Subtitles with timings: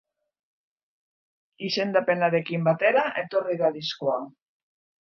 [1.69, 4.21] Izendapenarekin batera etorri da diskoa.